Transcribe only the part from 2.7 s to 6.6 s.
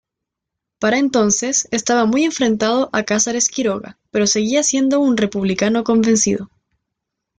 a Casares Quiroga, pero seguía siendo un republicano convencido.